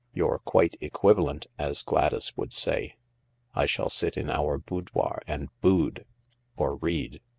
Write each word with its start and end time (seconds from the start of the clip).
You're 0.15 0.39
quite 0.43 0.75
equivalent, 0.81 1.45
as 1.59 1.83
Gladys 1.83 2.35
would 2.35 2.53
say. 2.53 2.95
I 3.53 3.67
shall 3.67 3.87
sit 3.89 4.17
in 4.17 4.31
our 4.31 4.57
boudoir 4.57 5.21
and 5.27 5.49
boud— 5.61 6.05
or 6.57 6.77
read. 6.77 7.21